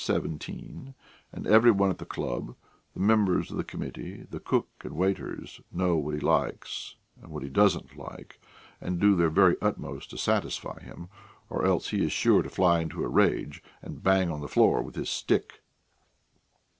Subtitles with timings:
[0.03, 0.95] 17,
[1.31, 2.55] and every one at the club
[2.95, 7.43] the members of the committee, the cook and waiters know what he likes and what
[7.43, 8.39] he doesn't like
[8.81, 11.07] and do their very utmost to satisfy him,
[11.51, 14.81] or else he is sure to fly into a rage and bang on the floor
[14.81, 15.61] with his stick.